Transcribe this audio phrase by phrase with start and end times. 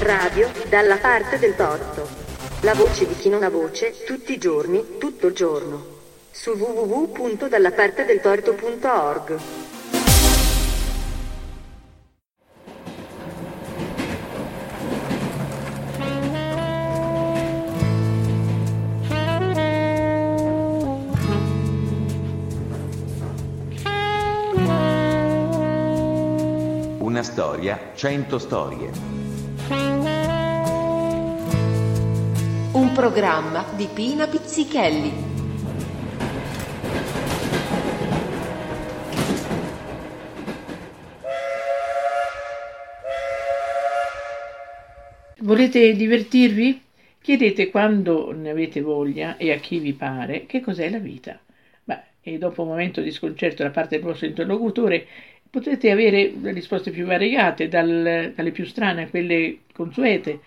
[0.00, 2.06] Radio dalla parte del torto.
[2.60, 5.82] La voce di chi non ha voce, tutti i giorni, tutto il giorno.
[6.30, 9.38] Su www.dallapartedeltorto.org.
[27.58, 28.90] storia, cento storie.
[32.70, 35.12] Un programma di Pina Pizzichelli.
[45.40, 46.82] Volete divertirvi?
[47.20, 51.36] Chiedete quando ne avete voglia e a chi vi pare che cos'è la vita.
[51.82, 55.06] Beh, e dopo un momento di sconcerto da parte del vostro interlocutore
[55.50, 60.40] potrete avere risposte più variegate, dal, dalle più strane a quelle consuete,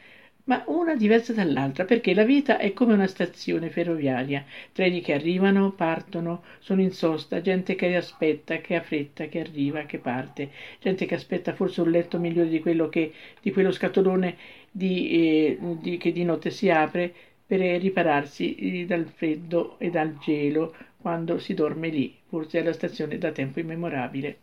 [0.46, 4.44] ma una diversa dall'altra, perché la vita è come una stazione ferroviaria,
[4.74, 9.86] treni che arrivano, partono, sono in sosta, gente che aspetta, che ha fretta, che arriva,
[9.86, 10.50] che parte,
[10.80, 14.36] gente che aspetta forse un letto migliore di quello, che, di quello scatolone
[14.72, 17.14] di, eh, di, che di notte si apre
[17.46, 23.18] per ripararsi eh, dal freddo e dal gelo quando si dorme lì, forse alla stazione
[23.18, 24.38] da tempo immemorabile.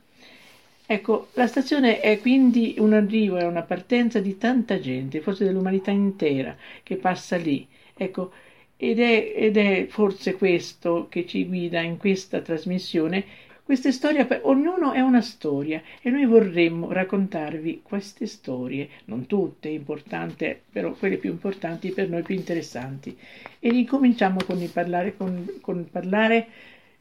[0.91, 5.91] Ecco, la stazione è quindi un arrivo e una partenza di tanta gente, forse dell'umanità
[5.91, 7.69] intera, che passa lì.
[7.95, 8.33] Ecco,
[8.75, 13.23] ed è, ed è forse questo che ci guida in questa trasmissione.
[13.65, 20.57] Queste storie, ognuno è una storia e noi vorremmo raccontarvi queste storie, non tutte importanti,
[20.73, 23.15] però quelle più importanti per noi più interessanti.
[23.61, 26.47] E ricominciamo con il parlare, con, con parlare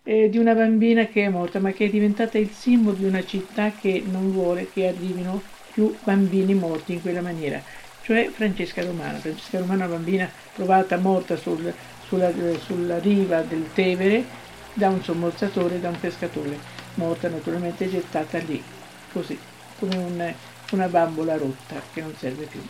[0.08, 3.26] eh, di una bambina che è morta, ma che è diventata il simbolo di una
[3.26, 5.42] città che non vuole che arrivino
[5.74, 7.62] più bambini morti in quella maniera,
[8.04, 9.18] cioè Francesca Romana.
[9.18, 11.74] Francesca Romana, una bambina trovata morta sul,
[12.06, 14.24] sulla, sulla riva del Tevere
[14.74, 16.58] da un sommorzatore, da un pescatore,
[16.94, 18.64] morta naturalmente gettata lì,
[19.12, 19.38] così,
[19.78, 20.34] come un,
[20.72, 22.62] una bambola rotta che non serve più.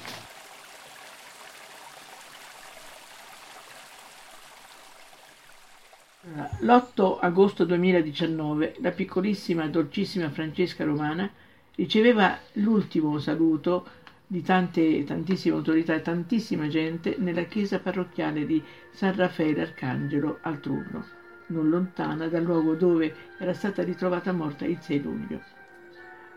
[6.59, 11.31] L'8 agosto 2019 la piccolissima e dolcissima Francesca Romana
[11.75, 13.87] riceveva l'ultimo saluto
[14.27, 18.61] di tante, tantissime autorità e tantissima gente nella chiesa parrocchiale di
[18.91, 21.05] San Raffaele Arcangelo al Trullo,
[21.47, 25.56] non lontana dal luogo dove era stata ritrovata morta il 6 luglio.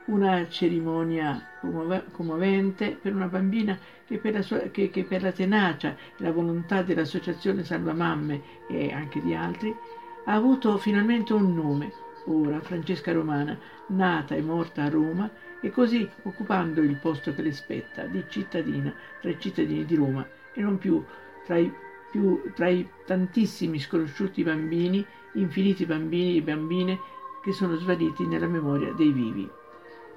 [0.07, 1.41] Una cerimonia
[2.13, 6.33] commovente per una bambina che per, la sua, che, che per la tenacia e la
[6.33, 9.75] volontà dell'associazione Salva Mamme e anche di altri
[10.25, 11.93] ha avuto finalmente un nome,
[12.27, 15.31] ora Francesca Romana, nata e morta a Roma
[15.61, 20.27] e così occupando il posto che le spetta di cittadina tra i cittadini di Roma
[20.53, 21.05] e non più
[21.45, 21.73] tra i,
[22.11, 26.99] più, tra i tantissimi sconosciuti bambini, infiniti bambini e bambine
[27.43, 29.51] che sono svaniti nella memoria dei vivi.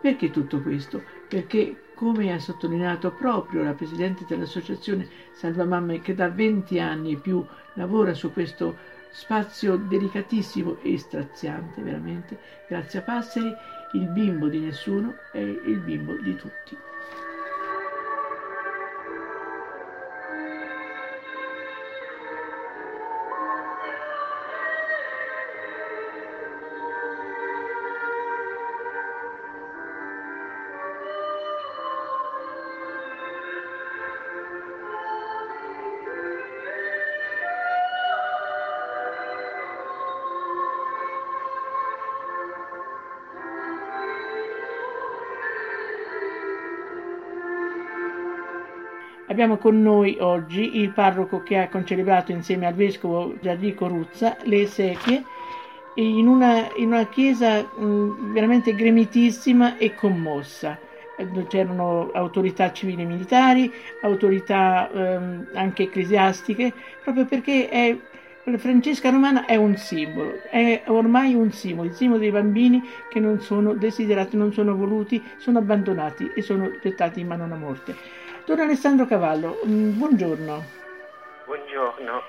[0.04, 1.02] Perché tutto questo?
[1.30, 7.16] Perché, come ha sottolineato proprio la Presidente dell'Associazione Salva Mamme, che da 20 anni e
[7.16, 7.42] più
[7.76, 8.76] lavora su questo
[9.10, 12.38] spazio delicatissimo e straziante, veramente,
[12.68, 13.56] grazie a Passeri,
[13.94, 16.78] il bimbo di nessuno è il bimbo di tutti.
[49.34, 54.62] Abbiamo con noi oggi il parroco che ha concelebrato insieme al vescovo Gianrico Ruzza le
[54.62, 55.24] esequie
[55.96, 60.78] in una, in una chiesa mh, veramente gremitissima e commossa.
[61.48, 66.72] C'erano autorità civili e militari, autorità ehm, anche ecclesiastiche,
[67.04, 67.98] proprio perché è,
[68.58, 73.40] Francesca Romana è un simbolo, è ormai un simbolo, il simbolo dei bambini che non
[73.40, 78.22] sono desiderati, non sono voluti, sono abbandonati e sono gettati in mano alla morte.
[78.46, 80.64] Don Alessandro Cavallo, mm, buongiorno.
[81.46, 82.24] Buongiorno.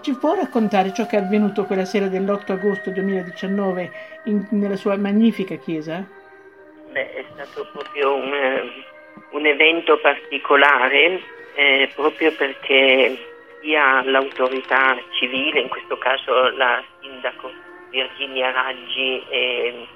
[0.00, 3.92] Ci può raccontare ciò che è avvenuto quella sera dell'8 agosto 2019
[4.24, 6.04] in, nella sua magnifica chiesa?
[6.90, 8.32] Beh, è stato proprio un,
[9.30, 11.20] un evento particolare,
[11.54, 13.16] eh, proprio perché
[13.60, 17.52] sia l'autorità civile, in questo caso la sindaco
[17.90, 19.86] Virginia Raggi e,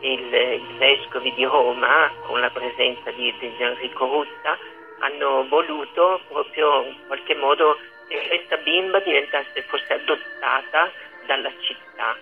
[0.00, 4.58] il, i vescovi di Roma, con la presenza di, di Enrico Rutta,
[5.00, 10.90] hanno voluto proprio in qualche modo che questa bimba diventasse, fosse adottata
[11.26, 12.16] dalla città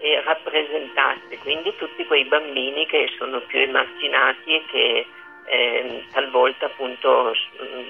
[0.00, 5.06] e rappresentasse quindi tutti quei bambini che sono più emarginati e che
[5.46, 7.34] eh, talvolta appunto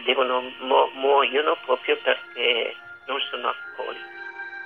[0.05, 2.75] devono, mu- muoiono proprio perché
[3.07, 4.17] non sono accolti.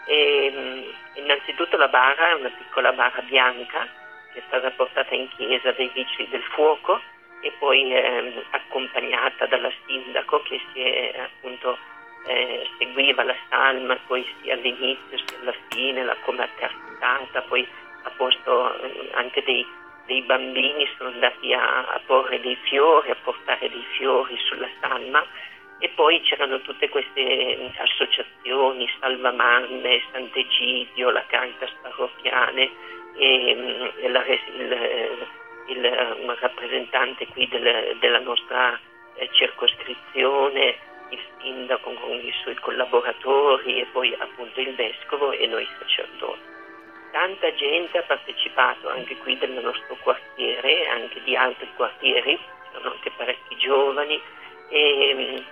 [0.07, 3.89] E, innanzitutto la bara è una piccola bara bianca
[4.33, 7.01] che è stata portata in chiesa dai vigili del fuoco
[7.43, 11.77] e poi eh, accompagnata dalla sindaco che si è appunto
[12.25, 17.67] eh, seguiva la salma poi sia all'inizio sia alla fine, la come accartata, poi
[18.05, 19.67] ha posto eh, anche dei,
[20.06, 25.25] dei, bambini, sono andati a, a, porre dei fiori, a portare dei fiori sulla salma
[25.79, 32.71] e poi c'erano tutte queste associazioni, Salvamamme, Sant'Egidio, la Caritas Parrocchiale
[33.17, 35.27] e, e la, il,
[35.73, 38.79] il, rappresentante qui del, della nostra
[39.15, 40.77] eh, circoscrizione,
[41.11, 46.51] il sindaco con i suoi collaboratori e poi appunto il vescovo e noi sacerdoti.
[47.11, 52.39] Tanta gente ha partecipato anche qui del nostro quartiere, anche di altri quartieri,
[52.71, 54.21] c'erano anche parecchi giovani
[54.71, 55.45] e,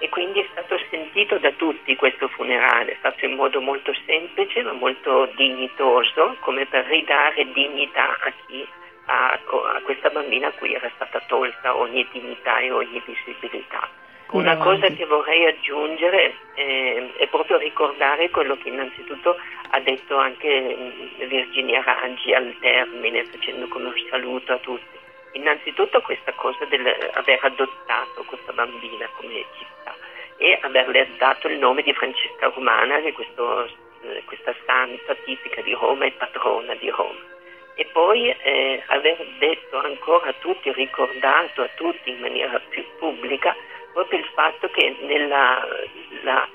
[0.00, 4.72] e quindi è stato sentito da tutti questo funerale, fatto in modo molto semplice ma
[4.72, 8.66] molto dignitoso, come per ridare dignità a chi
[9.08, 13.88] a, a questa bambina a cui era stata tolta ogni dignità e ogni visibilità.
[14.30, 19.38] Una cosa che vorrei aggiungere eh, è proprio ricordare quello che innanzitutto
[19.70, 24.96] ha detto anche mm, Virginia Raggi al termine, facendo come un saluto a tutti.
[25.32, 29.96] Innanzitutto questa cosa di aver adottato questa bambina come città
[30.36, 33.64] e averle dato il nome di Francesca Romana, che questo,
[34.02, 37.36] eh, questa santa tipica di Roma e patrona di Roma
[37.78, 43.54] e poi eh, aver detto ancora a tutti, ricordato a tutti in maniera più pubblica
[43.92, 45.64] proprio il fatto che nella,
[46.22, 46.48] la,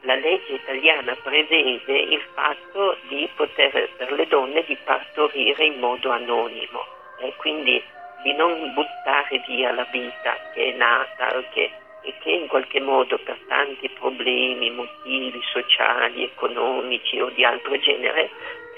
[0.00, 6.10] la legge italiana prevede il fatto di poter per le donne di partorire in modo
[6.12, 6.82] anonimo.
[7.18, 7.82] E quindi
[8.22, 11.70] di non buttare via la vita che è nata che,
[12.02, 18.30] e che in qualche modo per tanti problemi, motivi sociali, economici o di altro genere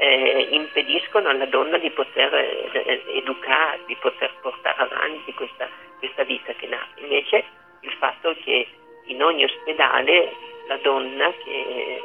[0.02, 5.69] eh, impediscono alla donna di poter eh, educare, di poter portare avanti questa,
[6.00, 7.00] questa vita che nasce.
[7.02, 7.44] Invece
[7.81, 8.66] il fatto che
[9.04, 10.32] in ogni ospedale
[10.66, 12.02] la donna che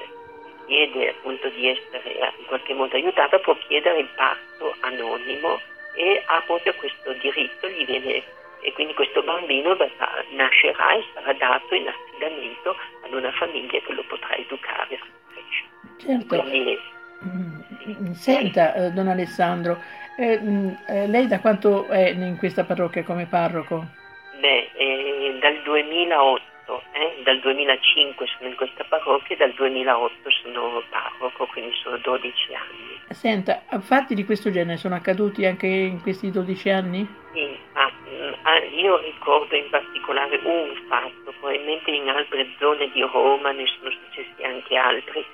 [0.68, 5.60] chiede appunto di essere in qualche modo aiutata può chiedere il parto anonimo
[5.96, 8.24] e ha proprio questo diritto, gli viene,
[8.62, 9.76] e quindi questo bambino
[10.34, 15.00] nascerà e sarà dato in affidamento ad una famiglia che lo potrà educare.
[15.98, 16.42] Certo.
[16.44, 16.80] Quindi,
[18.14, 19.82] Senta, eh, don Alessandro,
[20.18, 23.86] eh, mm, eh, lei da quanto è in questa parrocchia come parroco?
[24.40, 30.84] Beh, eh, dal 2008, eh, dal 2005 sono in questa parrocchia e dal 2008 sono
[30.90, 33.00] parroco, quindi sono 12 anni.
[33.10, 37.08] Senta, fatti di questo genere sono accaduti anche in questi 12 anni?
[37.34, 37.92] Sì, ah,
[38.44, 43.92] ah, io ricordo in particolare un fatto, probabilmente in altre zone di Roma ne sono
[43.92, 45.26] successi anche altri.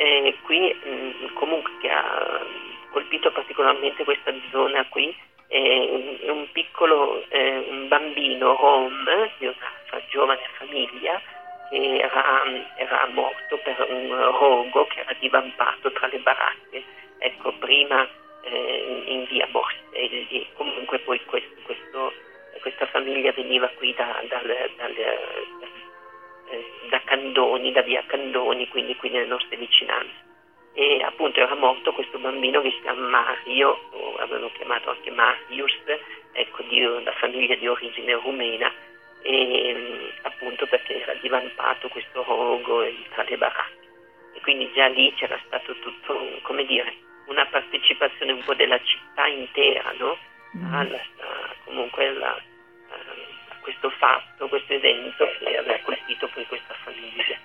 [0.00, 2.40] Eh, qui mh, mm, comunque che ha
[2.92, 5.12] colpito particolarmente questa zona qui
[5.48, 9.04] eh, un piccolo eh, un bambino rom
[9.38, 11.20] di una giovane famiglia
[11.68, 12.44] che era,
[12.76, 16.82] era, morto per un rogo che era divampato tra le baracche,
[17.18, 18.08] ecco, prima
[18.42, 22.12] eh, in via Borstelli, comunque poi questo, questo,
[22.60, 24.94] questa famiglia veniva qui da, dal, dal,
[26.50, 30.26] da, da Candoni, da via Candoni, quindi qui nelle nostre vicinanze
[30.78, 35.74] e appunto era morto questo bambino che si chiama Mario, o avevano chiamato anche Marius,
[36.30, 38.72] ecco, di una famiglia di origine rumena,
[39.22, 43.88] e, appunto perché era divampato questo rogo tra le baracche.
[44.34, 46.94] E quindi già lì c'era stato tutto, come dire,
[47.26, 50.16] una partecipazione un po' della città intera, no?
[50.56, 50.74] Mm.
[50.74, 51.00] Alla,
[51.64, 52.40] comunque alla,
[52.90, 52.96] a
[53.68, 57.36] questo fatto, questo evento che aveva colpito poi questa famiglia.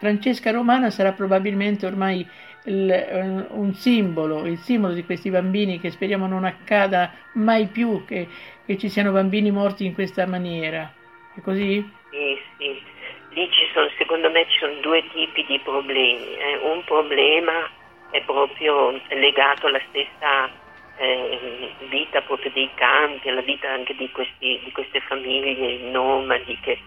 [0.00, 2.26] Francesca Romana sarà probabilmente ormai
[2.64, 8.26] il, un simbolo, il simbolo di questi bambini che speriamo non accada mai più che,
[8.66, 10.92] che ci siano bambini morti in questa maniera.
[11.34, 11.88] È così?
[12.10, 12.82] Sì, sì.
[13.30, 16.34] Lì ci sono, secondo me ci sono due tipi di problemi.
[16.38, 16.56] Eh.
[16.56, 17.70] Un problema
[18.10, 20.50] è proprio legato alla stessa
[20.98, 26.78] eh, vita proprio dei campi, alla vita anche di, questi, di queste famiglie nomadi che,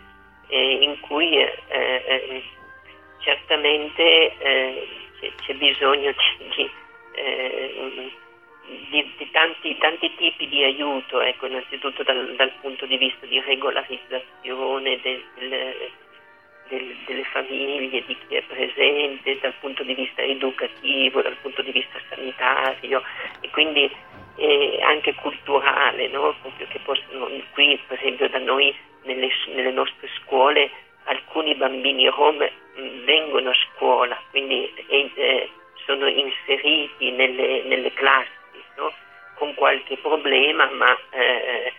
[0.47, 2.43] eh, in cui eh, eh,
[3.19, 4.87] certamente eh,
[5.45, 6.69] c'è bisogno di,
[7.13, 8.11] eh,
[8.89, 13.39] di, di tanti, tanti, tipi di aiuto, ecco, innanzitutto dal, dal, punto di vista di
[13.39, 15.75] regolarizzazione del, del,
[16.71, 21.71] del, delle famiglie, di chi è presente, dal punto di vista educativo, dal punto di
[21.71, 23.03] vista sanitario
[23.41, 23.91] e quindi
[24.37, 26.33] eh, anche culturale, no?
[26.83, 28.73] Possono, qui per esempio da noi
[29.03, 30.71] nelle, nelle nostre scuole
[31.05, 35.49] alcuni bambini rom mh, vengono a scuola, quindi eh,
[35.85, 38.29] sono inseriti nelle, nelle classi
[38.77, 38.93] no?
[39.35, 41.73] con qualche problema ma eh,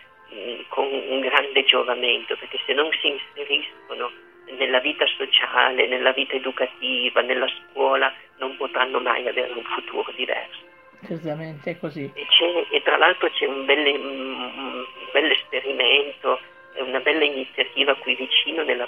[0.67, 4.11] con un grande giovamento, perché se non si inseriscono
[4.57, 10.61] nella vita sociale, nella vita educativa, nella scuola, non potranno mai avere un futuro diverso.
[11.05, 12.09] Certamente è così.
[12.13, 12.25] E,
[12.69, 16.39] e tra l'altro c'è un bel, un bel esperimento,
[16.77, 18.87] una bella iniziativa qui vicino nella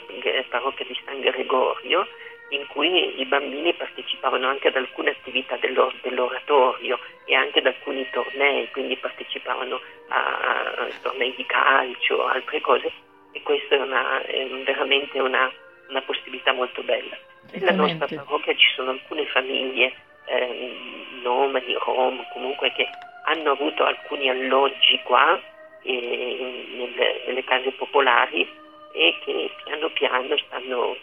[0.50, 2.08] parrocchia di San Gregorio
[2.50, 8.70] in cui i bambini partecipavano anche ad alcune attività dell'oratorio e anche ad alcuni tornei,
[8.72, 12.92] quindi partecipavano a, a tornei di calcio, altre cose
[13.36, 15.52] e questa è, una, è veramente una,
[15.90, 17.18] una, possibilità molto bella.
[17.52, 19.94] Nella nostra parrocchia ci sono alcune famiglie
[20.26, 20.78] eh,
[21.22, 22.88] nomadi, rom, comunque che
[23.26, 25.38] hanno avuto alcuni alloggi qua
[25.82, 28.50] eh, nelle, nelle case popolari
[28.94, 30.96] e che piano piano stanno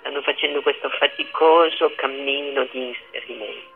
[0.00, 3.68] stanno facendo questo faticoso cammino di inserimento.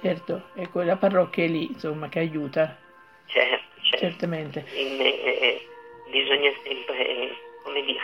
[0.00, 2.78] Certo, e quella parrocchia è lì, insomma, che aiuta.
[3.26, 3.98] Certo, certo.
[3.98, 4.64] Certamente.
[4.74, 5.66] In, eh,
[6.12, 8.00] bisogna sempre, come dire,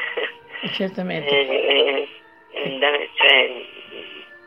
[0.73, 1.29] Certamente.
[2.51, 3.65] Eh, eh, dare, cioè,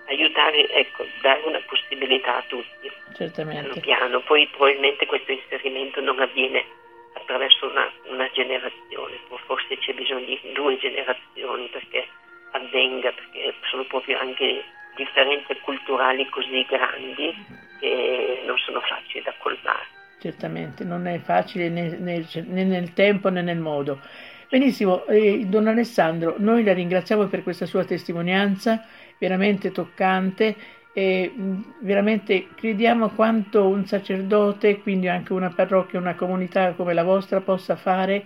[0.08, 2.92] aiutare, ecco, dare una possibilità a tutti.
[3.16, 3.80] Certamente.
[3.80, 6.66] Piano piano, poi probabilmente questo inserimento non avviene
[7.14, 12.08] attraverso una, una generazione, forse c'è bisogno di due generazioni perché
[12.52, 14.64] avvenga, perché sono proprio anche
[14.96, 17.34] differenze culturali così grandi
[17.80, 20.00] che non sono facili da colmare.
[20.22, 24.00] Certamente, non è facile né, né, né nel tempo né nel modo.
[24.48, 28.86] Benissimo, eh, don Alessandro, noi la ringraziamo per questa sua testimonianza
[29.18, 30.56] veramente toccante
[30.94, 31.34] e
[31.80, 37.76] veramente crediamo quanto un sacerdote, quindi anche una parrocchia, una comunità come la vostra possa
[37.76, 38.24] fare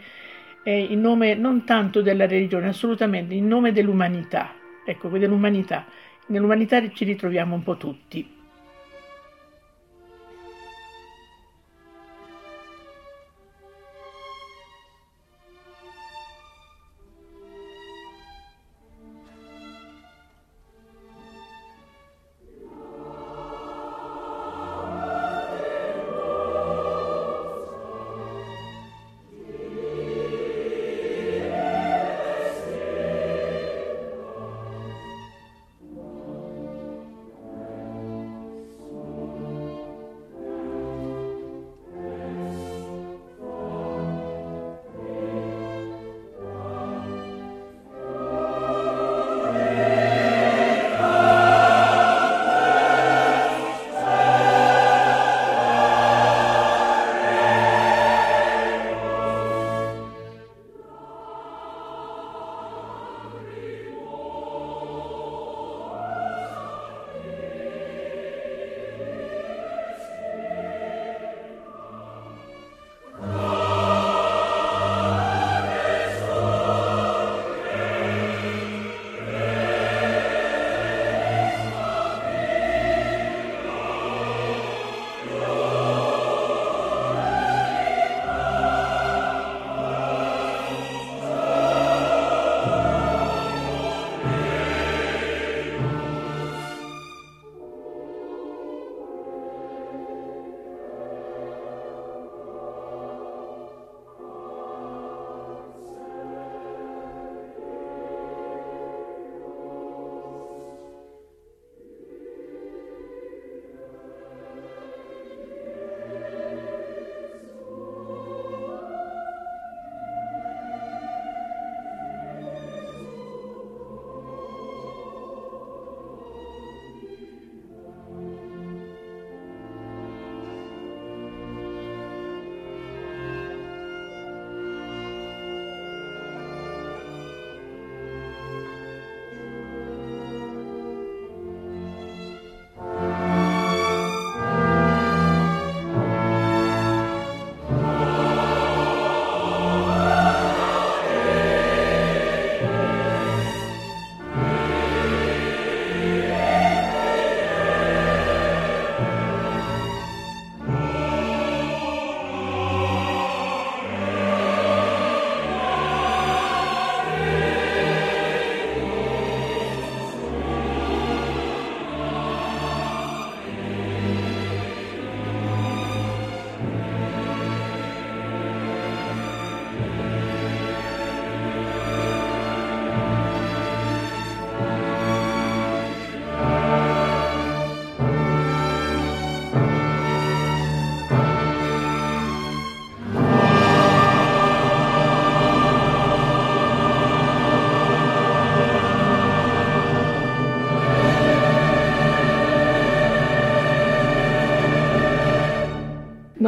[0.64, 4.54] eh, in nome non tanto della religione, assolutamente in nome dell'umanità.
[4.86, 5.86] Ecco, dell'umanità.
[6.28, 8.35] Nell'umanità ci ritroviamo un po' tutti.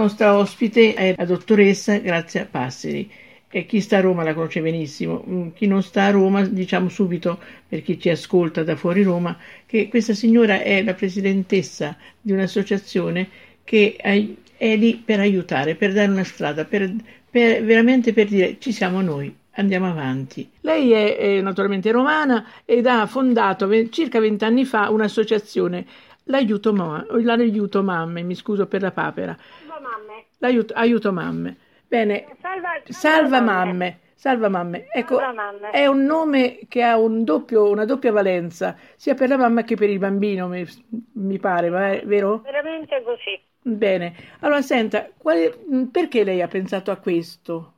[0.07, 3.11] Nostra ospite è la dottoressa Grazia Passeri.
[3.49, 6.89] E chi sta a Roma la conosce benissimo, mm, chi non sta a Roma diciamo
[6.89, 12.33] subito per chi ci ascolta da fuori Roma che questa signora è la presidentessa di
[12.33, 13.29] un'associazione
[13.63, 16.93] che è lì per aiutare, per dare una strada, per,
[17.29, 20.49] per, veramente per dire ci siamo noi, andiamo avanti.
[20.61, 25.85] Lei è, è naturalmente romana ed ha fondato circa vent'anni fa un'associazione,
[26.25, 29.37] l'aiuto, l'aiuto mamme, mi scuso per la papera.
[30.39, 31.57] L'aiuto, aiuto mamme.
[31.87, 33.71] Bene, salva, salva, salva mamme.
[33.71, 33.99] mamme.
[34.17, 34.87] Salva mamme.
[34.91, 35.69] Ecco, salva mamme.
[35.69, 39.75] è un nome che ha un doppio, una doppia valenza, sia per la mamma che
[39.75, 40.65] per il bambino, mi,
[41.13, 41.69] mi pare,
[42.03, 42.39] vero?
[42.39, 43.39] Veramente così.
[43.61, 45.55] Bene, allora senta, quale,
[45.91, 47.73] perché lei ha pensato a questo?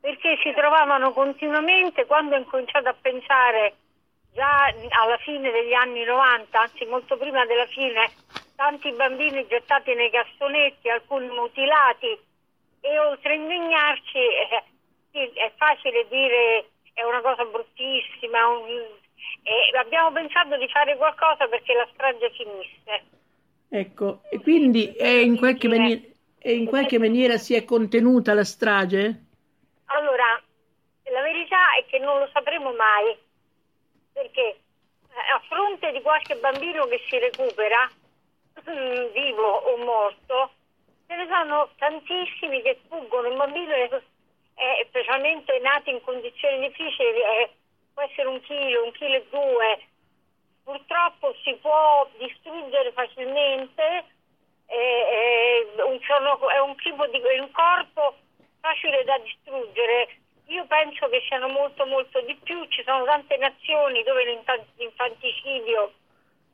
[0.00, 3.74] Perché si trovavano continuamente, quando ho incominciato a pensare
[4.34, 8.10] già alla fine degli anni 90, anzi molto prima della fine,
[8.56, 12.18] tanti bambini gettati nei cassonetti, alcuni mutilati
[12.80, 18.68] e oltre a indignarci eh, è facile dire è una cosa bruttissima, un,
[19.42, 23.04] eh, abbiamo pensato di fare qualcosa perché la strage finisse.
[23.68, 26.00] Ecco, e quindi è in, qualche maniera,
[26.42, 29.24] in qualche maniera si è contenuta la strage?
[29.86, 30.40] Allora,
[31.04, 33.14] la verità è che non lo sapremo mai,
[34.12, 37.90] perché eh, a fronte di qualche bambino che si recupera,
[38.68, 40.50] mm, vivo o morto,
[41.06, 43.28] ce ne sono tantissimi che fuggono.
[43.28, 47.50] Un bambino è, è specialmente nato in condizioni difficili, è,
[47.94, 49.80] può essere un chilo, un chilo e due,
[50.64, 54.04] purtroppo si può distruggere facilmente,
[54.66, 56.74] è, è, un, è un,
[57.10, 58.16] di un corpo
[58.60, 60.08] facile da distruggere.
[60.48, 64.24] Io penso che siano molto molto di più, ci sono tante nazioni dove
[64.76, 65.92] l'infanticidio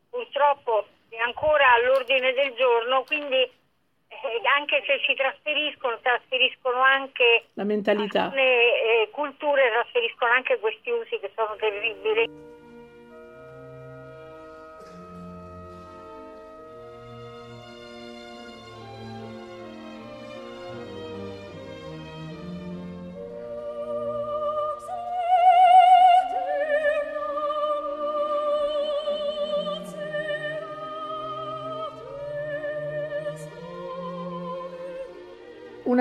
[0.09, 0.87] purtroppo
[1.17, 8.25] è ancora all'ordine del giorno, quindi eh, anche se si trasferiscono, trasferiscono anche la mentalità.
[8.25, 12.61] alcune eh, culture, trasferiscono anche questi usi che sono terribili.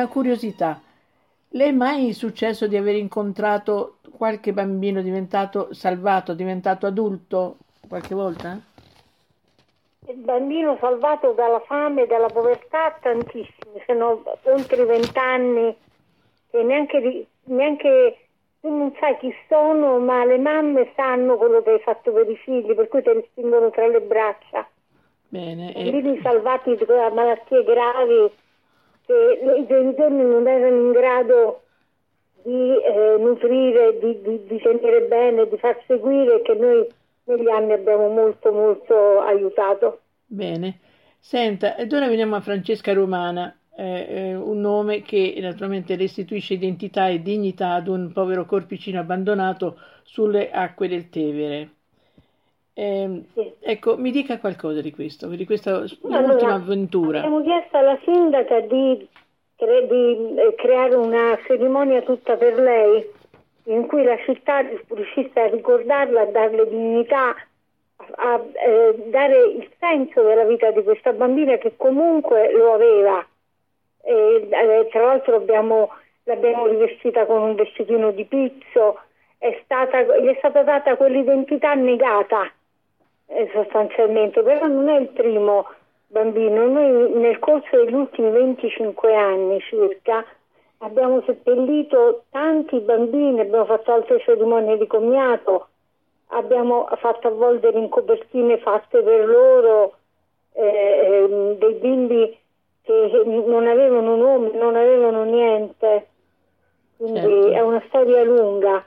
[0.02, 0.82] Una curiosità.
[1.50, 8.60] Le è mai successo di aver incontrato qualche bambino diventato salvato, diventato adulto qualche volta?
[10.08, 15.78] Il bambino salvato dalla fame e dalla povertà tantissimi, sono oltre vent'anni
[16.50, 18.18] che neanche, neanche
[18.60, 22.38] tu non sai chi sono, ma le mamme sanno quello che hai fatto per i
[22.38, 24.68] figli, per cui te li spingono tra le braccia.
[25.28, 25.74] Bene.
[25.74, 26.22] Bambini e...
[26.24, 28.40] salvati da malattie gravi
[29.06, 31.62] che i genitori non erano in grado
[32.44, 36.88] di eh, nutrire, di, di, di, tenere bene, di far seguire che noi
[37.26, 40.02] negli anni abbiamo molto molto aiutato.
[40.26, 40.80] Bene,
[41.20, 47.08] senta, ed ora veniamo a Francesca Romana, eh, eh, un nome che naturalmente restituisce identità
[47.08, 51.70] e dignità ad un povero corpicino abbandonato sulle acque del Tevere.
[52.82, 53.54] Eh, sì.
[53.60, 57.20] Ecco, mi dica qualcosa di questo, di questa allora, ultima avventura.
[57.20, 59.08] Abbiamo chiesto alla sindaca di,
[59.56, 63.08] di eh, creare una cerimonia tutta per lei,
[63.66, 67.36] in cui la città riuscisse a ricordarla, a darle dignità,
[67.98, 73.24] a, a eh, dare il senso della vita di questa bambina che comunque lo aveva.
[74.02, 75.92] E, eh, tra l'altro abbiamo,
[76.24, 79.02] l'abbiamo rivestita con un vestitino di pizzo,
[79.38, 82.52] è stata, gli è stata data quell'identità negata
[83.34, 85.66] eh, sostanzialmente, però non è il primo
[86.08, 86.68] bambino.
[86.68, 90.26] Noi nel corso degli ultimi 25 anni circa
[90.80, 95.68] abbiamo seppellito tanti bambini, abbiamo fatto altre cerimonie di commiato,
[96.28, 99.96] abbiamo fatto avvolgere in copertine fatte per loro
[100.54, 102.38] eh, ehm, dei bimbi
[102.84, 106.08] che non avevano nome, non avevano niente.
[106.98, 107.52] Quindi certo.
[107.52, 108.84] è una storia lunga.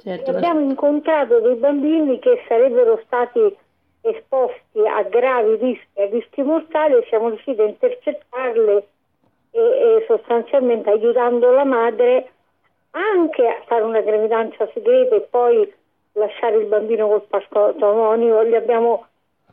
[0.00, 3.56] Certo, abbiamo incontrato dei bambini che sarebbero stati
[4.00, 8.86] esposti a gravi rischi, a rischi mortali e siamo riusciti a intercettarle
[9.50, 12.30] e, e sostanzialmente aiutando la madre
[12.90, 15.72] anche a fare una gravidanza segreta e poi
[16.12, 19.06] lasciare il bambino col passaporto anonimo, gli abbiamo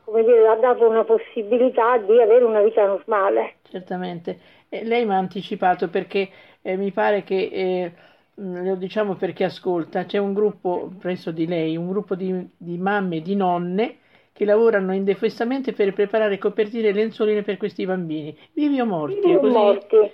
[0.04, 3.56] come dire, dato una possibilità di avere una vita normale.
[3.70, 4.40] Certamente.
[4.70, 6.30] Eh, lei mi ha anticipato perché
[6.62, 7.92] eh, mi pare che, eh,
[8.36, 12.78] lo diciamo per chi ascolta, c'è un gruppo presso di lei, un gruppo di, di
[12.78, 13.98] mamme, di nonne
[14.36, 18.38] che lavorano indefessamente per preparare copertine e lenzuoline per questi bambini.
[18.52, 19.16] Vivi o morti?
[19.22, 19.54] Vivi o così?
[19.54, 20.12] morti.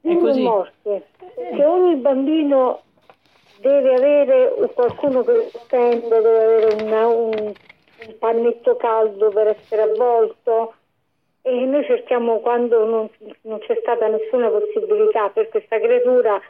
[0.00, 1.02] Vivi o morti.
[1.34, 2.80] Che ogni bambino
[3.60, 7.52] deve avere qualcuno che lo stende, deve avere una- un,
[8.06, 10.72] un pannetto caldo per essere avvolto
[11.42, 13.10] e noi cerchiamo quando non,
[13.42, 16.40] non c'è stata nessuna possibilità per questa creatura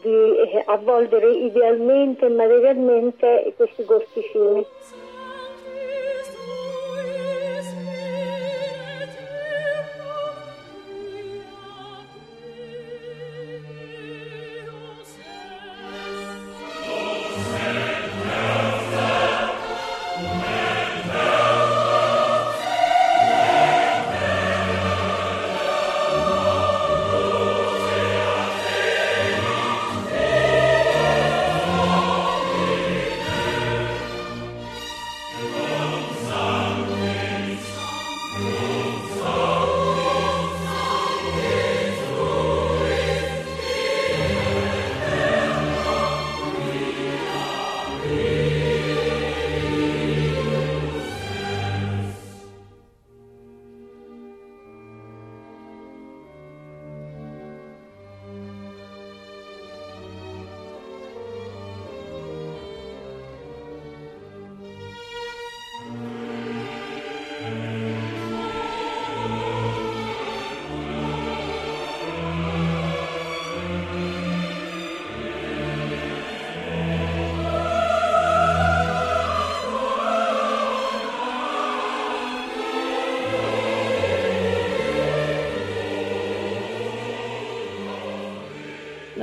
[0.00, 4.64] di eh, avvolgere idealmente e materialmente questi corpicini.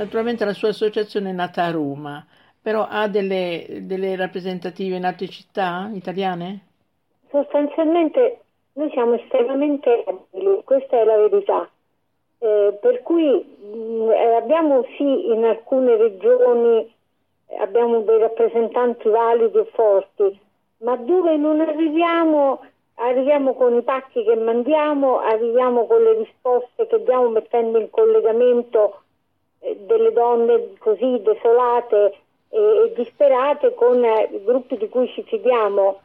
[0.00, 2.24] Naturalmente la sua associazione è nata a Roma,
[2.62, 6.60] però ha delle, delle rappresentative in altre città italiane?
[7.28, 8.40] Sostanzialmente
[8.72, 11.68] noi siamo estremamente abili, questa è la verità.
[12.38, 16.94] Eh, per cui mh, eh, abbiamo sì in alcune regioni
[17.48, 20.40] eh, abbiamo dei rappresentanti validi e forti,
[20.78, 22.62] ma dove non arriviamo,
[22.94, 29.02] arriviamo con i pacchi che mandiamo, arriviamo con le risposte che diamo mettendo in collegamento
[29.86, 32.14] delle donne così desolate
[32.48, 36.00] e, disperate con eh, gruppi di cui ci fidiamo.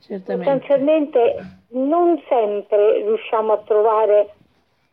[0.00, 0.50] Certamente.
[0.50, 1.36] Sostanzialmente
[1.70, 4.34] non sempre riusciamo a trovare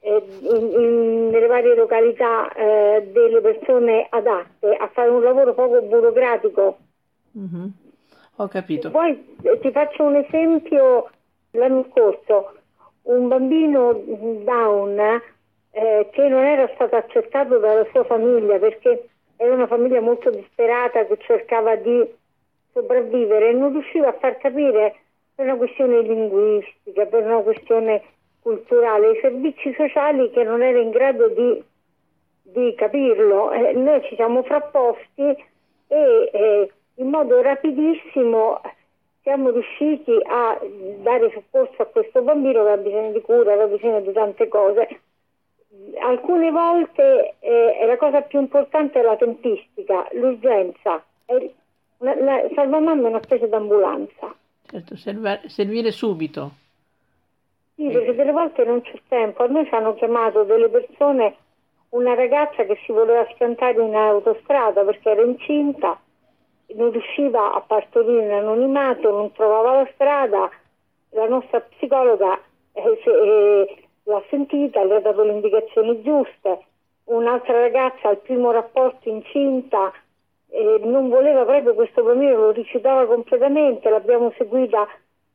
[0.01, 5.81] eh, in- in- nelle varie località eh, delle persone adatte a fare un lavoro poco
[5.81, 6.77] burocratico.
[7.31, 7.71] Mhm.
[8.37, 8.89] Ho capito.
[8.91, 11.09] Poi eh, ti faccio un esempio,
[11.51, 12.53] l'anno scorso
[13.03, 15.21] un bambino down
[15.71, 21.05] eh, che non era stato accettato dalla sua famiglia perché era una famiglia molto disperata
[21.05, 22.05] che cercava di
[22.73, 24.95] sopravvivere e non riusciva a far capire
[25.35, 28.03] per una questione linguistica, per una questione
[28.41, 31.63] culturale, i servizi sociali che non era in grado di,
[32.41, 33.51] di capirlo.
[33.51, 35.23] Eh, noi ci siamo frapposti
[35.87, 38.61] e eh, in modo rapidissimo
[39.21, 40.59] siamo riusciti a
[40.97, 44.87] dare soccorso a questo bambino che ha bisogno di cura, aveva bisogno di tante cose.
[46.01, 51.03] Alcune volte eh, la cosa più importante è la tempistica, l'urgenza.
[51.97, 52.15] La,
[52.55, 54.33] salvamamma è una specie d'ambulanza.
[54.65, 56.51] Certo, serva- servire subito.
[57.75, 59.43] Sì, perché delle volte non c'è tempo.
[59.43, 61.35] A noi ci hanno chiamato delle persone,
[61.89, 65.99] una ragazza che si voleva schiantare in autostrada perché era incinta,
[66.75, 70.49] non riusciva a partorire in anonimato, non trovava la strada.
[71.11, 72.39] La nostra psicologa
[72.73, 73.78] eh, se- eh,
[74.09, 76.65] l'ha sentita, le ha dato le indicazioni giuste.
[77.05, 79.91] Un'altra ragazza al primo rapporto incinta
[80.49, 84.87] eh, non voleva proprio questo bambino, lo rifiutava completamente, l'abbiamo seguita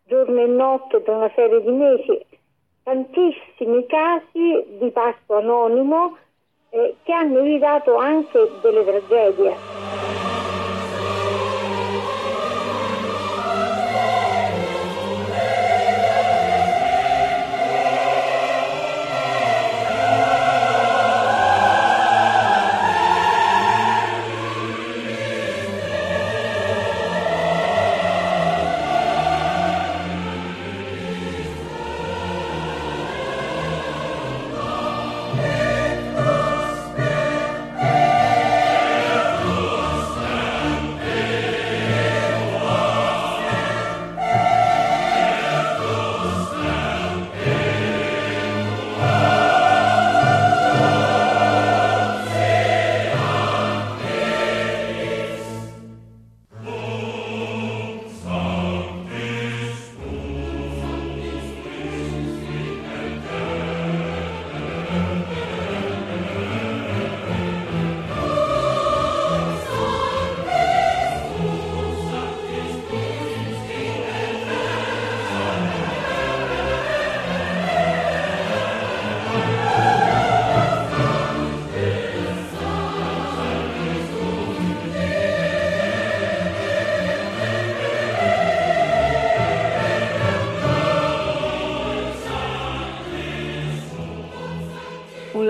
[0.07, 2.27] giorno e notte per una serie di mesi.
[2.83, 6.17] Tantissimi casi di parto anonimo
[6.71, 9.84] eh, che hanno evitato anche delle tragedie.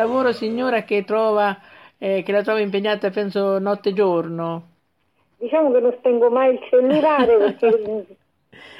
[0.04, 1.56] Lavoro signora che trova,
[1.98, 4.68] eh, che la trova impegnata, penso, notte e giorno?
[5.38, 8.06] Diciamo che non spengo mai il cellulare perché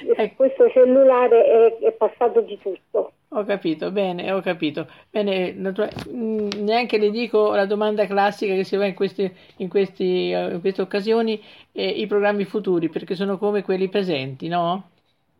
[0.16, 0.34] Ecco.
[0.36, 3.12] questo cellulare è, è passato di tutto.
[3.30, 4.86] Ho capito, bene, ho capito.
[5.10, 10.30] Bene, mm, neanche le dico la domanda classica che si fa in, questi, in, questi,
[10.30, 14.90] eh, in queste occasioni, eh, i programmi futuri, perché sono come quelli presenti, no?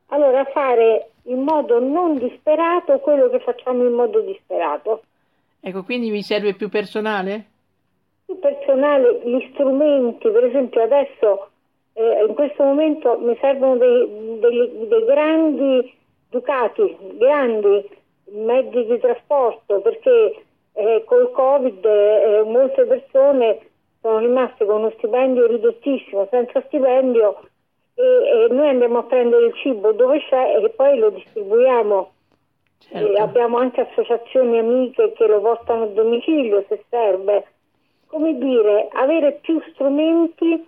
[0.09, 5.03] Allora fare in modo non disperato quello che facciamo in modo disperato.
[5.66, 7.46] Ecco, quindi vi serve più personale?
[8.27, 11.48] Il personale, gli strumenti, per esempio adesso
[11.94, 15.94] eh, in questo momento mi servono dei, dei- dei grandi
[16.29, 17.88] Ducati, grandi
[18.33, 20.42] mezzi di trasporto perché
[20.74, 23.61] eh, col Covid eh, molte persone
[24.03, 27.40] sono rimaste con uno stipendio ridottissimo, senza stipendio
[27.94, 32.12] e, e noi andiamo a prendere il cibo dove c'è e poi lo distribuiamo.
[32.88, 33.23] Certo.
[33.23, 37.47] abbiamo anche associazioni amiche che lo portano a domicilio se serve.
[38.07, 40.64] Come dire, avere più strumenti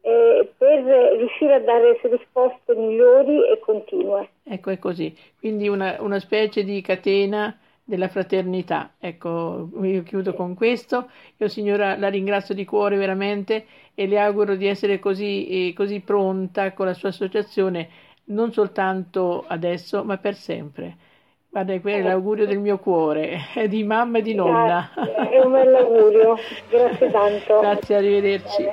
[0.00, 0.84] eh, per
[1.18, 4.28] riuscire a dare risposte migliori e continue.
[4.44, 5.14] Ecco, è così.
[5.38, 8.94] Quindi una, una specie di catena della fraternità.
[8.98, 11.08] Ecco, io chiudo con questo.
[11.36, 16.00] Io signora la ringrazio di cuore veramente e le auguro di essere così, eh, così
[16.00, 17.88] pronta con la sua associazione,
[18.26, 20.96] non soltanto adesso, ma per sempre.
[21.56, 24.90] Guarda, quello è l'augurio del mio cuore, è di mamma e di nonna.
[24.94, 26.36] Grazie, è un bel augurio.
[26.68, 27.60] Grazie tanto.
[27.60, 28.68] Grazie, arrivederci.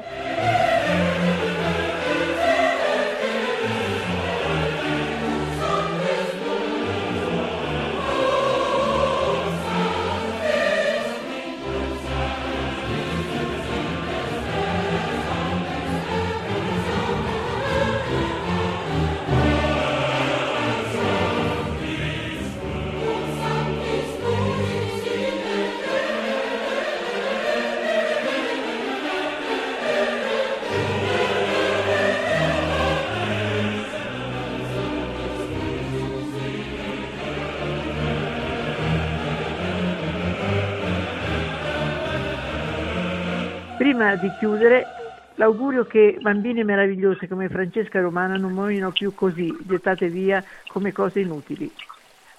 [43.94, 44.88] Prima di chiudere,
[45.36, 51.20] l'augurio che bambine meravigliose come Francesca Romana non muoiono più così, gettate via come cose
[51.20, 51.72] inutili.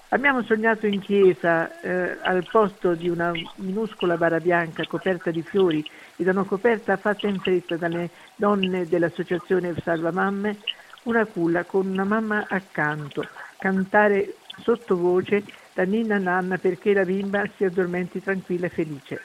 [0.09, 5.81] Abbiamo sognato in chiesa, eh, al posto di una minuscola bara bianca coperta di fiori
[6.17, 10.57] e da una coperta fatta in fretta dalle donne dell'associazione Salva Mamme,
[11.03, 13.25] una culla con una mamma accanto,
[13.59, 15.41] cantare sottovoce
[15.75, 19.21] la ninna nanna perché la bimba si addormenti tranquilla e felice.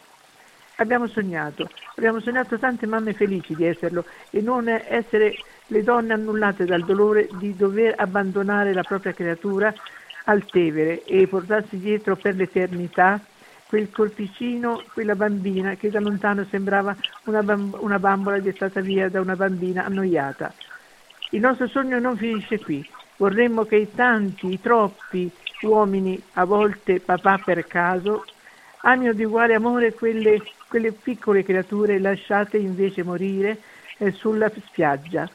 [0.80, 5.34] Abbiamo sognato, abbiamo sognato tante mamme felici di esserlo e non essere
[5.66, 9.74] le donne annullate dal dolore di dover abbandonare la propria creatura
[10.24, 13.20] al Tevere e portarsi dietro per l'eternità
[13.66, 19.20] quel corpicino, quella bambina che da lontano sembrava una, bamb- una bambola gettata via da
[19.20, 20.52] una bambina annoiata.
[21.32, 22.84] Il nostro sogno non finisce qui.
[23.18, 28.24] Vorremmo che i tanti, i troppi uomini, a volte papà per caso,
[28.82, 33.60] amino di uguale amore quelle, quelle piccole creature lasciate invece morire
[33.98, 35.28] eh, sulla spiaggia.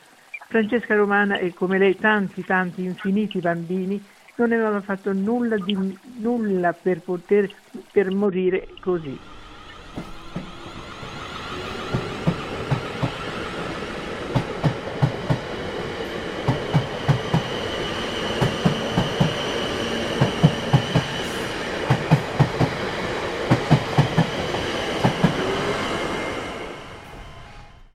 [0.48, 4.02] Francesca Romana e come lei tanti, tanti infiniti bambini
[4.36, 5.76] non avevano fatto nulla, di,
[6.20, 7.52] nulla per poter
[7.92, 9.22] per morire così.